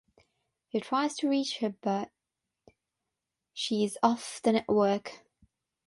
[0.67, 2.09] He tries to reach her but
[3.53, 5.23] she is off the network.